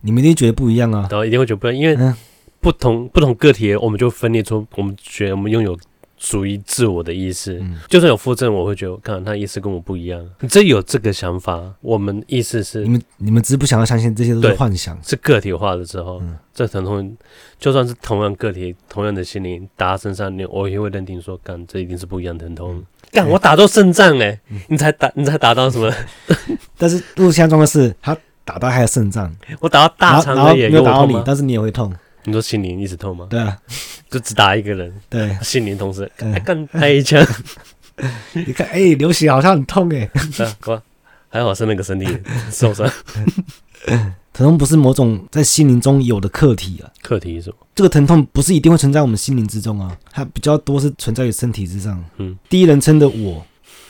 [0.00, 1.06] 你们一定觉得不一样啊！
[1.10, 2.14] 然后一定会觉得不一样，因为
[2.60, 5.78] 不同、嗯、不同个体，我们就分裂出我们觉得我们拥有
[6.18, 7.58] 属于自我的意识。
[7.60, 10.24] 嗯、就算有附赠，我会觉得，看他意思跟我不一样。
[10.40, 17.16] 你这有这个想法，我们意思是，你们你们只是不想要相信这些都是幻想，是个体化的时候，嗯、这疼痛
[17.58, 22.82] 就算是同样个体、同样的心灵打到身上，你我也会认定说，干这一定是不一样的疼痛。
[23.12, 25.92] 干、嗯、我打到肾脏哎，你才打你才打到什么？
[26.78, 31.92] 但是录像中的是他打到还有肾脏，我打到大肠也有打到你，但是你也会痛。
[32.26, 33.28] 你说心灵一直痛吗？
[33.30, 33.56] 对啊，
[34.10, 37.24] 就只打一个人，对，心灵同时还干他一枪。
[38.32, 40.10] 你看，哎，流血好像很痛哎。
[40.66, 40.82] 啊，
[41.28, 42.06] 还好是那个身体
[42.50, 42.90] 受伤。
[44.32, 46.90] 疼痛不是某种在心灵中有的课题啊。
[47.00, 47.56] 课题是什么？
[47.74, 52.04] 这个疼痛不是一定会存在我们心灵之中啊，它比较多是存在于身体之上。
[52.18, 53.46] 嗯，第一人称的我。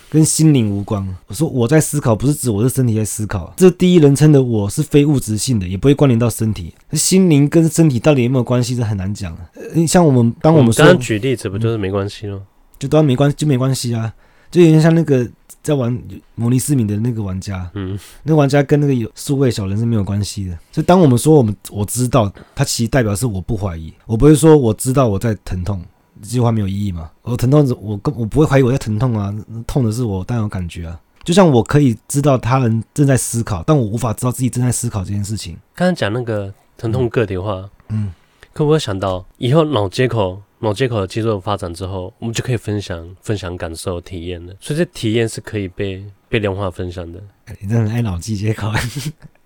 [0.08, 1.06] 跟心灵无关。
[1.26, 3.52] 我说我在思考，不是指我的身体在思考。
[3.56, 6.72] 这第一人称的我是非物质性的，也不会关联到身体。
[6.92, 9.36] 心灵跟身体到底有没有关系，这很难讲。
[9.54, 12.42] 呃，像我们当我们说，刚刚举例子不就是没关系咯？
[12.78, 14.12] 就当然没关系，就没关系啊。
[14.48, 15.28] 就有点像那个
[15.60, 15.98] 在玩
[16.36, 20.56] 模拟市民的那个玩家，嗯，那个玩家跟那个有数位小人是没有关系的。
[20.70, 25.82] 所以当我们说我们我知道，它其实代表是我不怀疑，我不会说我知道我在疼痛。
[26.22, 27.10] 这句话没有意义嘛？
[27.22, 29.34] 我疼痛，我跟我不会怀疑我在疼痛啊，
[29.66, 31.00] 痛的是我，当然有感觉啊。
[31.24, 35.56] 就像我可以知道他人正在思考，但我无法知道自己正在思考这件事情。
[35.74, 38.12] 刚刚讲那个疼痛个体化，嗯，
[38.52, 44.54] 可不可以想到以后脑接口、脑接口的技术发展之后，我们就可以分享、分享感受、体验了。
[44.60, 47.20] 所以这体验是可以被被量化分享的。
[47.60, 48.70] 你真的爱脑机接口，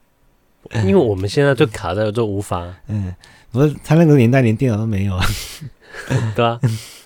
[0.84, 2.70] 因为我们现在就卡在就无法。
[2.88, 3.14] 嗯，
[3.50, 5.24] 不是他那个年代连电脑都没有啊。
[6.34, 6.58] 对啊，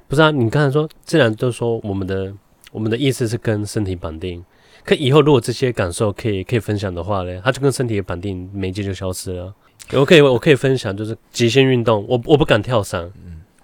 [0.08, 2.32] 不是啊，你刚才说，既然都说我们的
[2.72, 4.44] 我们的意思是跟身体绑定，
[4.84, 9.54] 可以后如果这些感受可以可以分享的话呢，它就跟身体的绑定媒介就消失了。
[9.92, 13.10] 我可以我可以分享，就是极限运动，我我不敢跳伞，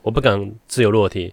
[0.02, 1.32] 我不敢自由落体，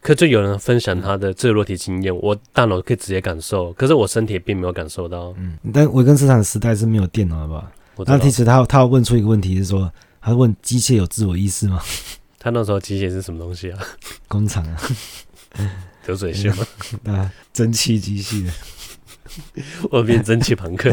[0.00, 5.34] 可就有人分享他的自由落体经验，我大脑可以直接感受，可是我身体并没有感受到。
[5.38, 7.72] 嗯，但维根斯坦时代是没有电脑的吧？
[8.06, 11.78] 那其实他他要问出一个问题是说，他问机械有自我意识吗？
[12.42, 13.78] 他那时候机械是什么东西啊？
[14.26, 14.76] 工厂啊，
[16.06, 16.66] 流水线吗？
[17.06, 18.52] 啊，蒸汽机器的，
[19.92, 20.92] 我变蒸汽朋克。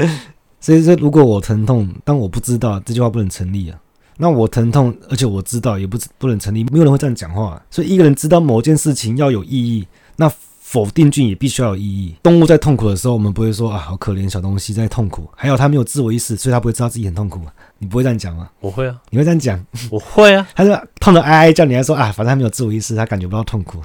[0.60, 3.78] 所以说，如果我疼痛，但我不知道，这句话不能成立啊。
[4.16, 6.64] 那我疼痛，而且我知道，也不不能成立。
[6.64, 7.62] 没有人会这样讲话。
[7.70, 10.32] 所以，一个人知道某件事情要有意义，那。
[10.68, 12.14] 否定句也必须要有意义。
[12.22, 15.26] 动物在痛苦的时候，我们不会说啊，好可怜小东西在痛苦。
[15.34, 17.40] 还有它没有自我意识，所以它不会知道自己很痛苦。
[17.78, 18.50] 你不会这样讲吗？
[18.60, 19.64] 我会啊，你会这样讲？
[19.90, 20.46] 我会啊。
[20.54, 23.80] 他说痛得哀哀叫，你还说啊，反正它没有自我意识，它感觉不到痛苦。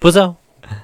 [0.00, 0.34] 不是啊，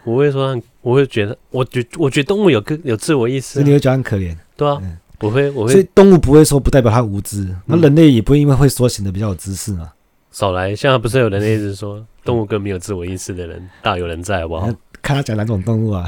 [0.04, 4.36] 我会说，我会觉得，我觉我觉得动物有个有自我意识，你会觉得很可怜。
[4.56, 4.80] 对啊，
[5.18, 5.72] 我会我会。
[5.72, 9.90] 所以动物不会说不代表它无知，那人类也不会因为会说显得比较有知识嘛。
[10.30, 14.68] 少来，现在不是有人类一直说动物跟没有自我意识的人大有人在，好不好？
[15.08, 16.04] 看他讲哪种动物啊？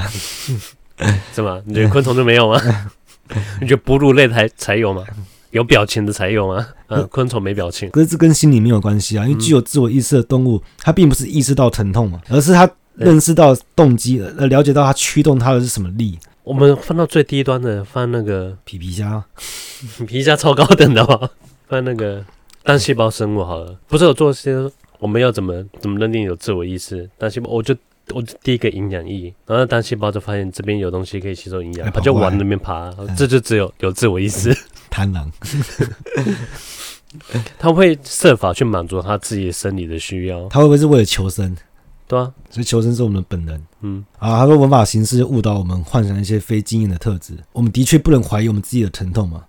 [1.33, 1.59] 是吗？
[1.65, 2.61] 你觉得昆虫就没有吗？
[3.59, 5.03] 你觉得哺乳类才才有吗？
[5.49, 6.67] 有表情的才有吗？
[6.87, 7.89] 嗯，昆虫没表情。
[7.89, 16.19] 可是这跟心理没有关系啊，因为具有自我意识的动物，它并不是意识到疼痛嘛，而是它认识到动机，呃，了解到它驱动它的是什么力。
[16.43, 19.23] 我们翻到最低端的，翻那个皮皮虾，
[19.97, 21.19] 皮皮虾超高等的话，
[21.67, 22.23] 放那个
[22.61, 23.75] 单细胞生物好了。
[23.87, 27.09] 不是有做些我们要怎么怎么认定有自我意识？
[27.17, 27.75] 单细胞，我就。
[28.13, 34.55] 我第一个营养液，然后单细胞就发现这边有东西可以吸收营养，它就往那边爬，这就只有有自我意识。
[34.89, 35.25] 贪婪，
[37.57, 40.47] 他会设法去满足他自己生理的需要。
[40.49, 41.55] 他会不会是为了求生？
[42.07, 43.61] 对啊，所以求生是我们的本能。
[43.79, 47.37] 嗯啊，他说文法形式误导我们，幻想一些非经验的特质。
[47.53, 49.45] 我们的确不能怀疑我们自己的疼痛嘛。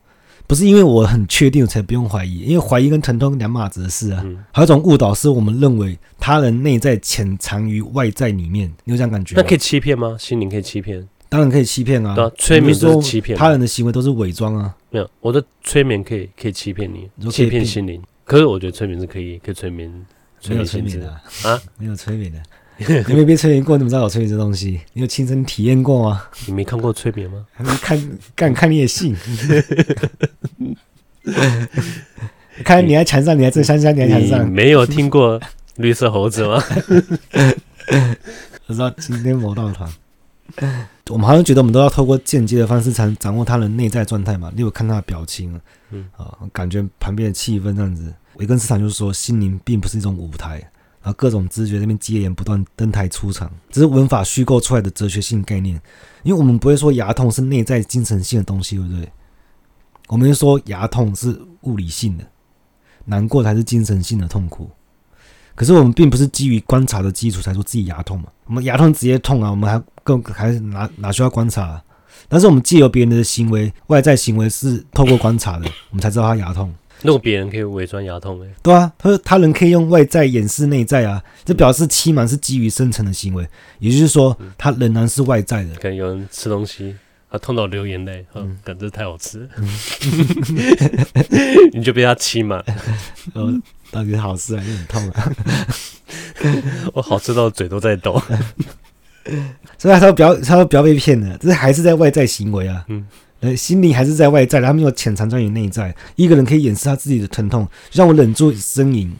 [0.52, 4.20] 不是因为我很确定才不用怀疑，因为怀疑跟疼痛两码子的事啊。
[4.22, 9.34] 嗯、还有一种误导是我们认为他人内在潜藏于外在里面，你有这样感觉？
[9.34, 10.14] 那可以欺骗吗？
[10.18, 11.08] 心灵可以欺骗？
[11.30, 12.14] 当然可以欺骗啊！
[12.14, 14.76] 对啊，催眠是欺骗，他人的行为都是伪装啊。
[14.90, 18.02] 没有，我的催眠可以可以欺骗你，欺骗心灵。
[18.22, 19.90] 可是我觉得催眠是可以可以催眠，
[20.50, 21.08] 没有催眠的
[21.44, 22.38] 啊，没有催眠的。
[23.08, 23.76] 你没被催眠过？
[23.76, 24.80] 你怎么知道我催眠这东西？
[24.92, 26.22] 你有亲身体验过吗？
[26.46, 27.44] 你没看过催眠吗？
[27.52, 29.16] 还没看，干看你也信？
[32.64, 34.50] 看 你在墙上，你还正香香，你还墙上。
[34.50, 35.40] 没有听过
[35.76, 36.62] 绿色猴子吗？
[38.66, 39.90] 我知道今天魔道团，
[41.08, 44.50] 我们好像觉得我们都要透过间接的方式才能掌握他人内在状态嘛。
[44.54, 48.12] 你有看他的表情，嗯啊，感觉旁边的气氛这样子。
[48.36, 50.62] 维根斯坦就是说，心灵并不是一种舞台，
[51.02, 55.80] 然后各种知觉那边接连不断登台出场，只是文法虚构出来的哲学性概念。
[56.22, 59.12] 因为我们不会说牙痛是内在精神性的东西，对不对？
[60.08, 62.24] 我们就说牙痛是物理性的，
[63.04, 64.70] 难过才是精神性的痛苦。
[65.54, 71.84] 可是我们并不是基于观察的基础才说自己牙痛嘛，我们牙痛直接痛啊，我们还更还是哪哪需要观察啊？
[72.28, 76.72] 但是我们借由别人的行为，外在行为是透过观察的，我们才知道他牙痛。
[77.02, 83.46] 如果别人可以伪装牙痛诶，对啊，他说他人可以用外在掩饰内在啊，这表示欺瞒是基于深层的行为，
[83.78, 85.74] 也就是说他仍然是外在的。
[85.76, 86.94] 可能有人吃东西，
[87.30, 89.48] 他痛到流眼泪，嗯，感觉太好吃，
[91.72, 92.62] 你就被他欺瞒，
[93.34, 93.52] 呃，
[93.90, 95.32] 到底是好吃还是很痛啊？
[96.94, 98.20] 我好吃到嘴都在抖，
[99.78, 103.06] 所以他说不要，他说不要被骗了，这是还是在外在行为啊，嗯。
[103.42, 105.92] 呃，心理还是在外在，他没有潜藏在于内在。
[106.14, 109.12] 一个人可以掩饰他自己的疼痛，就像我忍住呻吟，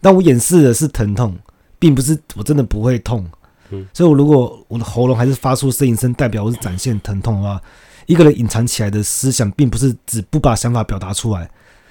[0.00, 1.36] 但我掩饰的是疼痛，
[1.78, 3.22] 并不是我真的不会痛。
[3.70, 7.60] 嗯，所以，我如果我的喉咙还是发出呻吟声，代表我是展现疼痛的话，
[8.06, 11.50] 一个人隐藏起来的思想，并不是只不把想法表达出来，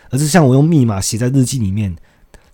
[0.09, 1.95] 而是像我用密码写在日记里面，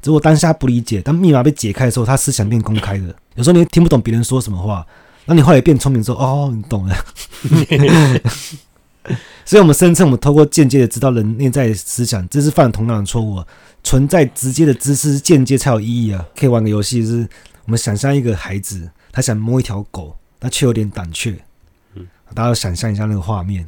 [0.01, 3.15] 只我当下不理解，当密码被解开的时候，他思想变公开的。
[3.35, 4.85] 有时候你听不懂别人说什么话，
[5.25, 6.95] 那你后来变聪明之后，哦，你懂了。
[9.45, 13.35] 所以，我们声称我们透过间接的知道人内在思想，这是犯了同样的错误。
[13.35, 13.47] 啊
[13.83, 16.23] 存在直接的知识，间接才有意义啊！
[16.37, 17.27] 可以玩个游戏，就是
[17.65, 21.35] 我们想象一个孩子，他想摸一条狗，他却有点胆怯。
[21.95, 23.67] 嗯，大家要想象一下那个画面，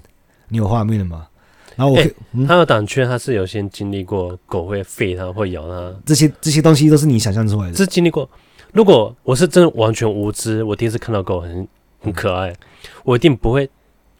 [0.49, 1.25] 你有画面了吗？
[1.75, 7.75] 然后我，欸嗯、他有胆怯，他是有先经历过狗会吠他，会咬他，这些这些东西都是你想象出来的。
[7.75, 8.29] 是经历过。
[8.71, 11.67] 如果我是真的完全无知，我第一次看到狗很
[12.01, 12.57] 很可爱，嗯、
[13.03, 13.67] 我一定不会。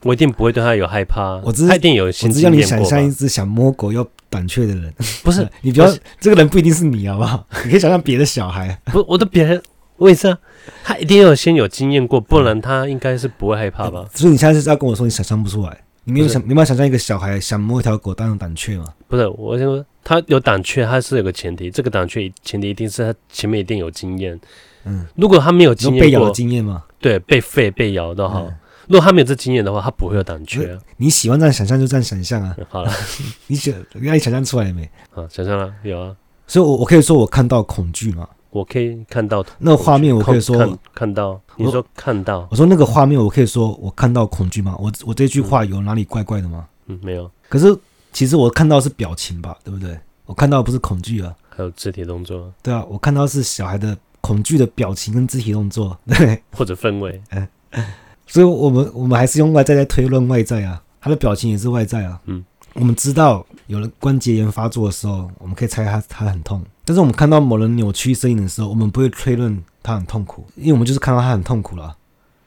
[0.04, 2.28] 我一定不会对他有害怕，我只是他一定有心。
[2.28, 5.90] 我只是让你想象一只想摸狗又胆怯的人，不是 你不要，
[6.20, 7.44] 这个人不一定是你，好不好？
[7.64, 9.60] 你可以想象别的小孩，不，我的别人，
[9.96, 10.38] 我也是啊，
[10.84, 14.04] 他一定要先有经验过，不然他应该是不会害怕吧？
[14.14, 18.86] 所以你现在是要跟我说你想象不出来，你没有想，你没有想象一个小孩想摸一条狗，当然胆怯吗？
[19.08, 24.38] 不是，我先说他有胆怯，他是有个前提，这个胆怯前提一定是他前面一定有经验。
[24.84, 26.82] 嗯，如果他没有经验过，被咬的经验吗？
[27.00, 28.46] 对，被吠、被咬都好。
[28.86, 30.78] 如果他没有这经验的话，他不会有胆怯、啊。
[30.96, 32.56] 你喜欢这样想象就这样想象啊。
[32.68, 32.92] 好了，
[33.48, 34.84] 你想，你想象出来没？
[35.14, 36.14] 啊，想象了，有啊。
[36.46, 38.28] 所以我，我我可以说我看到恐惧吗？
[38.50, 41.40] 我可以看到那个画面，我可以说看，看到。
[41.56, 42.46] 你说看到？
[42.50, 44.76] 我说那个画面，我可以说我看到恐惧吗？
[44.78, 46.68] 我我这句话有哪里怪怪的吗？
[46.86, 47.30] 嗯，没有。
[47.48, 47.76] 可是
[48.12, 49.98] 其实我看到的是表情吧，对不对？
[50.26, 51.34] 我看到的不是恐惧啊。
[51.48, 52.52] 还有肢体动作。
[52.62, 57.20] 对啊，我看到的是小孩的恐惧的表情跟肢体动作，对，或者氛围。
[57.30, 57.48] 嗯。
[58.26, 62.20] 所以，我们我们还是用外在在推论外在啊，他的表情也是外在啊。
[62.24, 66.64] 嗯，我们知道有人关节炎发作的时候，我们可以猜他他很痛。
[66.84, 71.96] 但是我们看到某人扭曲身影的时候，我们不会推论他很痛苦，因为我们就是看到他很痛苦了。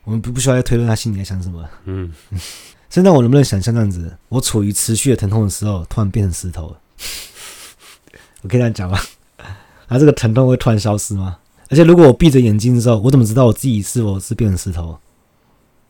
[0.04, 1.64] 我们不不需要再推论他心里在想什么。
[1.86, 2.12] 嗯，
[2.90, 4.16] 现在我能不能想象这样子？
[4.30, 6.78] 我处于持续的疼痛的时候，突然变成石头了。
[8.42, 8.98] 我可以这样讲吗？
[9.88, 11.38] 那 这个疼痛会突然消失吗？
[11.70, 14.98] 而且如果我闭着眼睛的时候，我怎么知道我自己是否是变成石头？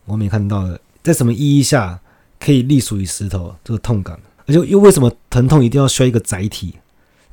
[0.07, 1.99] 我们也看到了，在什么意义下
[2.39, 4.19] 可以隶属于石头这个痛感？
[4.47, 6.73] 而且又为什么疼痛一定要需要一个载体？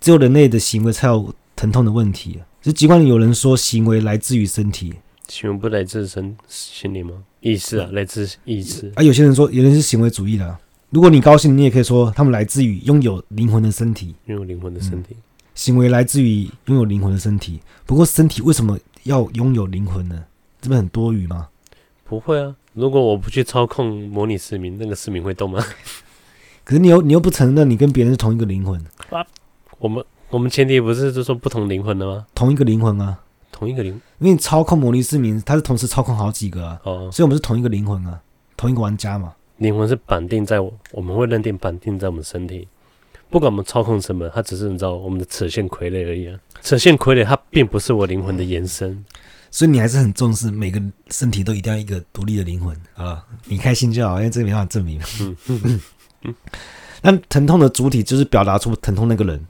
[0.00, 2.40] 只有人类的行为才有疼痛的问题。
[2.60, 4.92] 就尽管有人说行为来自于身体，
[5.28, 7.12] 行为不来自身心理吗？
[7.40, 8.90] 意识啊，来自意识。
[8.96, 10.58] 啊，有些人说有人是行为主义的啊。
[10.90, 15.16] 如果你高兴，你也可以说他们来自于拥有灵魂的身体，拥有灵魂的身体。
[15.54, 17.60] 行为来自于拥有灵魂的身体。
[17.86, 20.24] 不过身体为什么要拥有灵魂呢？
[20.60, 21.48] 这不很多余吗？
[22.04, 22.56] 不会啊。
[22.74, 25.64] 如果我不去操控模拟市民，那个市民会动吗？
[26.64, 28.78] 可是你又你又不承认你跟别人是同一个灵魂
[29.10, 29.24] 啊？
[29.78, 32.26] 我们我们前提不是就说不同灵魂的吗？
[32.34, 33.18] 同一个灵魂啊，
[33.52, 38.20] 同一个灵，因为你操控模拟市民，他是同时操控好几个啊，哦，所以我们是同一个灵魂啊，
[38.56, 39.34] 同一个玩家嘛。
[39.58, 42.66] 灵魂是绑定在我，我们会认定绑定在我们身体，
[43.30, 46.36] 不管我们操控什么，它只是你知道我们的扯线傀儡而已啊。
[46.60, 49.04] 扯线傀儡它并不是我灵魂的延伸。
[49.54, 53.24] 所以你还是很重视每个身体都一定要一个独立的灵魂啊！
[53.44, 55.00] 你开心就好，因为这个没办法证明。
[57.00, 59.40] 那疼痛的主体就是表达出疼痛那个人，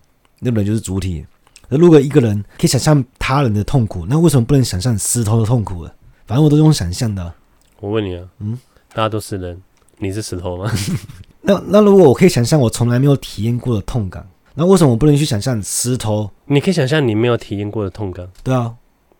[0.40, 1.24] 那个人就是主体。
[1.70, 5.90] 那如果一个人可以想象他人的痛苦，那为什么不能想象石头的痛苦呢？
[6.26, 7.34] 反正我都用想象的啊。
[7.80, 8.58] 我问你啊，嗯，
[8.92, 9.58] 大家都是人，
[9.96, 10.70] 你是石头吗？
[11.40, 16.30] 那那如果我可以想象我从来没有体验过的痛感，那为什么我不能去想象石头？
[16.44, 18.28] 你可以想象你没有体验过的痛感。
[18.42, 18.74] 对啊。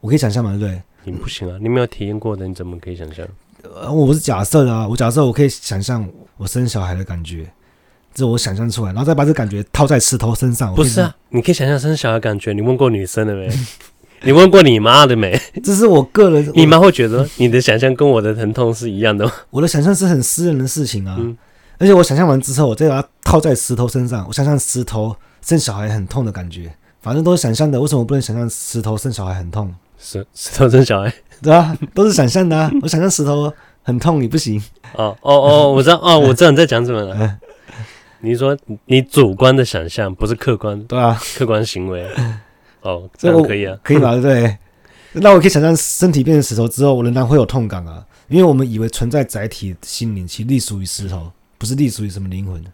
[0.05, 0.83] 我可以想象嘛，对不对？
[1.05, 3.27] 你不行啊，你没有体验过的，你怎么可以想象？
[3.63, 7.51] 呃，我不是假设的啊，我假设我可以想象我生小孩的感觉，
[8.13, 10.75] 这我想象出来，然后再把这感觉套在石头身上。
[10.75, 13.49] 不是啊，你可以想象生小孩的感觉，你问过女生了没？
[14.25, 15.41] 你问过你妈的没？
[15.63, 19.33] 这是我个人，你妈会觉得你的想象跟我的疼痛是一样的吗？
[19.49, 21.35] 我的想象是很私人的事情啊，嗯，
[21.79, 26.71] 而且我想象完之后，我再把它套在石头身上，我想象石头生小孩很痛的感觉。
[27.01, 29.75] 反正都是想象的，为什么不能想象石头生小孩很痛？
[29.99, 32.71] 石石头真小孩， 对啊，都是想象的啊。
[32.83, 33.53] 我想象石头
[33.83, 34.63] 很痛，你不行。
[34.95, 37.39] 哦哦哦，我知道哦， 我知道你在讲什么了。
[38.21, 42.07] 你说你主观的想象不是客观，对啊，客观行为。
[42.81, 44.17] 哦， 这样可以啊，可以吧？
[44.17, 44.57] 对。
[45.13, 52.65] 那我可以想象身体变成石头之后，我仍然会有痛感啊，因为我们以为存在载体心灵其实隶属于石头，不是隶属于什么灵魂。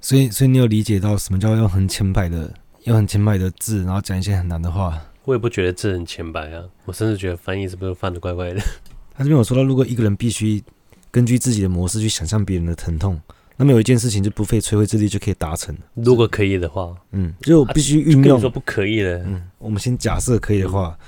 [0.00, 2.52] 所以，所以你有理解到什么叫用很浅白的、
[2.84, 5.00] 用很浅白的字，然后讲一些很难的话？
[5.26, 8.60] 我也不觉得这很浅白啊，我甚至觉得翻译是不是翻的怪怪的。
[9.14, 10.62] 他这边有说到，如果一个人必须
[11.10, 13.20] 根据自己的模式去想象别人的疼痛，
[13.56, 15.76] 那么有一件事情就不费吹灰之力就可以达成。
[15.94, 18.38] 如果可以的话，嗯，就必须运用。
[18.38, 20.96] 你说不可以的，嗯，我们先假设可以的话。
[21.00, 21.06] 嗯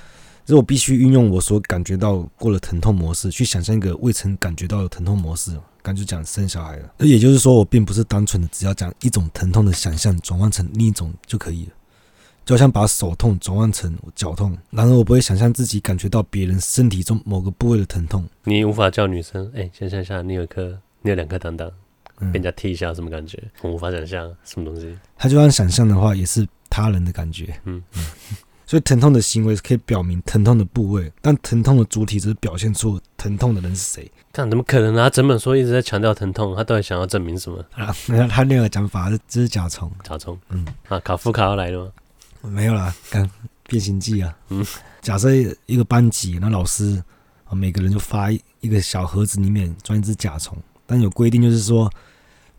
[0.49, 5.55] 所以我必须运用我所感觉到过的疼痛模式，去想象一个未曾感觉到的疼痛模式。
[5.83, 11.71] 刚就讲生小孩了，那也就是说，我并不是单纯的只要讲一种疼痛的想象，转换成另一种就可以了。
[12.49, 18.27] 就好像把手痛转换成脚痛，然而我不会想象自己感觉到别人身体中某个部位的疼痛。
[18.43, 21.69] 你无法叫女生，哎、欸，想象一下，你有一颗，你有两颗蛋蛋，
[22.17, 23.39] 被人家踢一下，什么感觉？
[23.61, 24.97] 我无法想象什么东西。
[25.15, 27.53] 他就算想象的话，也是他人的感觉。
[27.65, 28.03] 嗯嗯。
[28.65, 34.11] 所以疼痛的行为可以表明疼痛的部位，但疼痛的主体只是表现出疼痛的人是谁。
[34.33, 35.03] 这样怎么可能呢？
[35.03, 37.63] 他整本书一直在强调疼痛，他到底想要证明什么？
[37.73, 37.95] 啊，
[38.27, 40.35] 他那个讲法是这是甲虫，甲虫。
[40.49, 41.91] 嗯，啊，卡夫卡要来了吗？
[42.41, 43.29] 没有啦，看
[43.63, 44.37] 变形记啊。
[44.49, 44.65] 嗯，
[45.01, 45.29] 假设
[45.65, 47.03] 一个班级，那老师
[47.45, 51.91] 啊，每个人就发一个小盒子，里面装一只甲虫，但有规定就是说，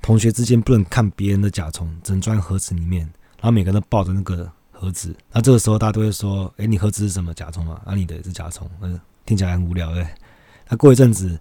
[0.00, 3.02] 同学之间不能看别人的甲虫，只能装盒子里面，
[3.36, 4.50] 然后每个人都抱着那个。
[4.72, 7.78] 盒子，那这个时候大家都会说：“哎、欸，你盒子是什么甲虫啊？
[7.84, 10.06] 啊，你的也是甲虫，嗯，听起来很无聊，对。
[10.70, 11.38] 那过一阵子，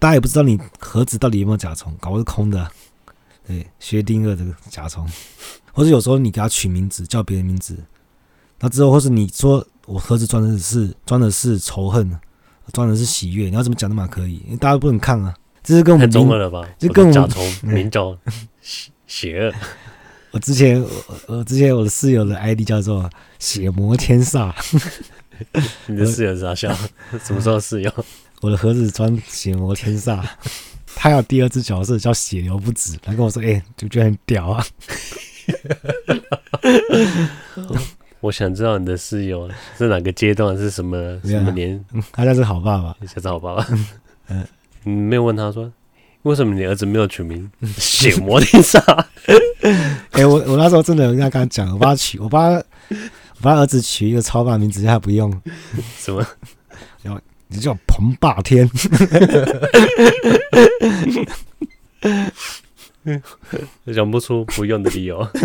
[0.00, 2.68] 大家也不知道你盒子到底有没有甲虫，搞不是空的，
[3.46, 5.08] 对，薛定谔这个甲虫，
[5.72, 7.76] 或者有时候你给他取名字，叫别人名字，
[8.58, 12.10] 那之后或是你说我盒子装的是装的是仇恨，
[12.72, 16.68] 装的是喜悦，你要怎么讲都嘛可以，因为大家不能看啊，这是跟我们中了吧？
[16.78, 18.16] 这跟我们甲虫 名叫
[18.60, 19.54] 邪邪恶。
[20.32, 20.88] 我之前，我
[21.26, 24.54] 我之前我的室友的 ID 叫做血魔天煞。
[25.86, 26.72] 你的室友是啥笑？
[27.24, 27.92] 什么时候室友？
[28.40, 30.24] 我的盒子装血魔天煞，
[30.94, 32.96] 他有第二只角色叫血流不止。
[33.02, 34.64] 他跟我说：“哎、欸，就觉得很屌啊。”
[38.20, 41.82] 我想知道你的室友是哪个阶段，是什么什么年？
[42.12, 43.66] 他家是好爸爸，叫是好爸爸。
[44.28, 44.46] 嗯，
[44.84, 45.70] 你没有问他说。
[46.24, 48.78] 为什么你儿子没有取名血魔天煞？
[50.12, 52.62] 哎，我我那时候真的有跟他讲，我帮他取，我帮我
[53.40, 55.32] 帮儿子取一个超霸名字，他不用。
[55.96, 56.22] 什么？
[57.02, 58.68] 叫你叫彭霸天。
[63.94, 65.26] 想不出不用的理由。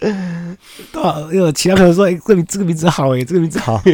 [0.00, 3.82] 对啊，因为其他朋友说，哎、欸，这个名这个名字好，哎，这个名字好。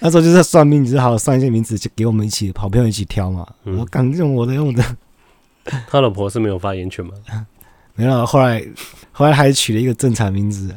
[0.00, 3.46] 那时候就是算命，只好算一些名字，就给我们一起好朋友一起挑嘛。
[3.64, 4.84] 嗯、我敢用我的用的。
[5.88, 7.12] 他老婆是没有发言权吗？
[7.94, 8.26] 没有。
[8.26, 8.64] 后来
[9.12, 10.74] 后来还取了一个正常名字。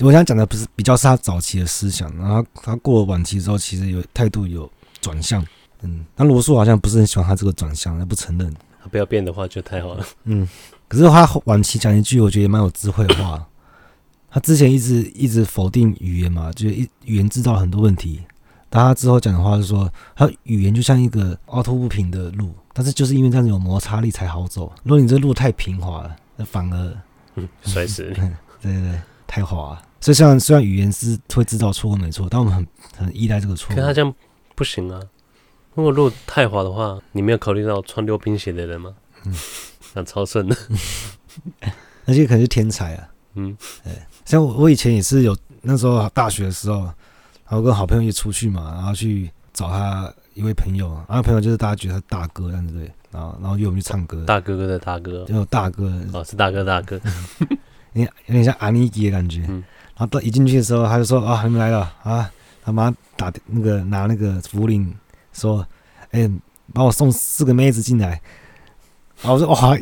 [0.00, 5.44] 我想讲的不是比较是他早期的思想，然后他过了晚期之后，其实有态度有转向。
[5.82, 8.54] 嗯，那罗素好像不是很喜欢他这个转向，他不承认。
[8.82, 10.04] 他不要变的话就太好了。
[10.24, 10.48] 嗯，
[10.88, 13.46] 可是他晚期讲一句，我觉得蛮有智慧的话。
[14.28, 18.22] 他之前一直一直否定语言嘛，就是一语言制造很多问题。
[18.70, 24.72] 但他之后讲的话是说，他语言就像一个凹凸不平的路，但是就是因为这样子有摩擦力才好走。
[24.82, 28.14] 如果你这路太平滑了，那反而摔死你。
[28.62, 29.80] 对对对，太滑。
[30.00, 32.66] 所以虽然虽然语言是会制造错误没错，但我们很
[32.96, 33.76] 很依赖这个错误。
[33.76, 34.14] 可他这样
[34.56, 34.98] 不行啊！
[35.74, 38.94] 如果如果太滑的话，你没有考虑到穿溜冰鞋的人吗？
[39.24, 39.34] 嗯，
[39.94, 40.56] 那超顺的。
[42.04, 43.08] 那些可能是天才啊。
[43.34, 43.92] 嗯，对。
[44.24, 46.92] 像我，我以前也是有那时候大学的时候，然
[47.50, 57.00] 后跟好朋友一起出去嘛，然后去找他一位朋友，然后朋友就是大家觉得他大哥，这样子对，然后然后约我们去唱歌，大哥哥的大哥，就大哥哦，是大哥大哥，
[57.94, 59.44] 有点有点像阿尼基的感觉。
[59.48, 59.62] 嗯，
[59.96, 62.30] 然后到一进去的时候，他就说啊，你们来了啊，
[62.62, 64.94] 他妈打那个拿那个符铃
[65.32, 65.66] 说，
[66.10, 66.30] 哎，
[66.72, 68.20] 帮我送四个妹子进来。
[69.20, 69.78] 然后我说哇，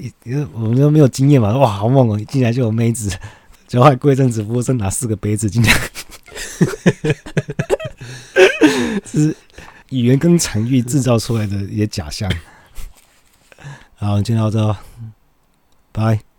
[0.53, 3.11] 我们都没有经验嘛，哇，好猛哦，一进来就有妹子。
[3.67, 5.73] 就还过一阵子，服务生拿四个杯子进来，
[9.07, 9.35] 是
[9.91, 12.29] 语言跟场域制造出来的一些假象。
[13.95, 14.77] 好，今天到这，
[15.93, 16.30] 拜。